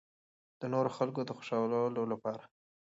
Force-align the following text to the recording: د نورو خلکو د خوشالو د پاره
د 0.59 0.61
نورو 0.73 0.89
خلکو 0.97 1.21
د 1.25 1.29
خوشالو 1.37 1.81
د 2.11 2.13
پاره 2.23 2.43